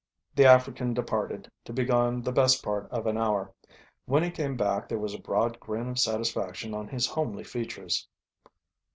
The 0.33 0.45
African 0.45 0.95
departed, 0.95 1.51
to 1.63 1.71
be 1.73 1.85
gone 1.85 2.23
the 2.23 2.31
best 2.31 2.63
Part 2.63 2.89
of 2.91 3.05
an 3.05 3.19
hour. 3.19 3.53
When 4.05 4.23
he 4.23 4.31
came 4.31 4.57
back 4.57 4.89
there 4.89 4.97
was 4.97 5.13
a 5.13 5.19
broad 5.21 5.59
grin 5.59 5.89
of 5.89 5.99
satisfaction 5.99 6.73
on 6.73 6.87
his 6.87 7.05
homely 7.05 7.43
features. 7.43 8.07